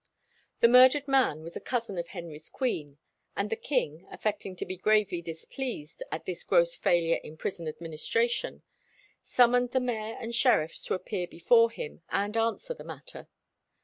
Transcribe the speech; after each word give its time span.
The 0.61 0.67
murdered 0.67 1.07
man 1.07 1.43
was 1.43 1.55
a 1.55 1.61
cousin 1.61 1.99
of 1.99 2.07
Henry's 2.07 2.49
queen, 2.49 2.97
and 3.37 3.51
the 3.51 3.55
king, 3.55 4.07
affecting 4.09 4.55
to 4.55 4.65
be 4.65 4.75
gravely 4.75 5.21
displeased 5.21 6.01
at 6.11 6.25
this 6.25 6.43
gross 6.43 6.75
failure 6.75 7.19
in 7.23 7.37
prison 7.37 7.67
administration, 7.67 8.63
summoned 9.21 9.73
the 9.73 9.79
mayor 9.79 10.17
and 10.19 10.33
sheriffs 10.33 10.83
to 10.85 10.95
appear 10.95 11.27
before 11.27 11.69
him 11.69 12.01
and 12.09 12.35
answer 12.35 12.73
the 12.73 12.83
matter. 12.83 13.27